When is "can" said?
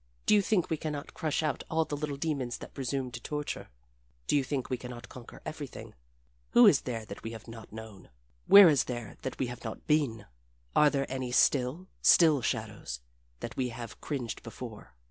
0.77-0.93, 4.77-4.89